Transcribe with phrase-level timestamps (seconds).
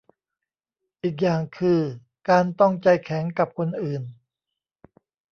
[1.03, 1.79] อีกอย่างคือ
[2.29, 4.03] การต้องใจแข็งกับคนอื่น